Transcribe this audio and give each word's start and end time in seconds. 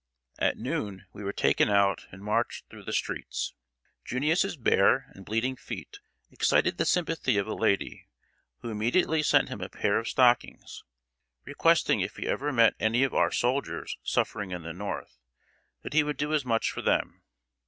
At 0.39 0.57
noon 0.57 1.05
we 1.13 1.23
were 1.23 1.31
taken 1.31 1.69
out 1.69 2.07
and 2.11 2.23
marched 2.23 2.65
through 2.65 2.85
the 2.85 2.91
streets. 2.91 3.53
"Junius's" 4.03 4.57
bare 4.57 5.05
and 5.13 5.23
bleeding 5.23 5.55
feet 5.55 5.99
excited 6.31 6.79
the 6.79 6.87
sympathy 6.87 7.37
of 7.37 7.45
a 7.45 7.53
lady, 7.53 8.07
who 8.63 8.71
immediately 8.71 9.21
sent 9.21 9.49
him 9.49 9.61
a 9.61 9.69
pair 9.69 9.99
of 9.99 10.07
stockings, 10.07 10.83
requesting 11.45 12.01
if 12.01 12.17
ever 12.17 12.49
he 12.49 12.55
met 12.55 12.73
any 12.79 13.03
of 13.03 13.13
"our 13.13 13.29
soldiers" 13.29 13.95
suffering 14.01 14.49
in 14.49 14.63
the 14.63 14.73
North, 14.73 15.19
that 15.83 15.93
he 15.93 16.01
would 16.01 16.17
do 16.17 16.33
as 16.33 16.43
much 16.45 16.71
for 16.71 16.81
them. 16.81 17.21